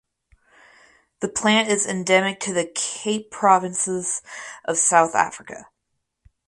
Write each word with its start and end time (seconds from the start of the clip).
The 1.19 1.27
plant 1.29 1.69
is 1.69 1.85
endemic 1.85 2.39
to 2.39 2.53
the 2.53 2.65
Cape 2.73 3.29
Provinces 3.29 4.23
of 4.65 4.79
South 4.79 5.13
Africa. 5.13 5.67